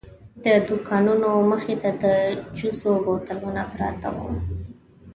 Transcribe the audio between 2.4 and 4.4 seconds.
جوسو بوتلونه پراته وو.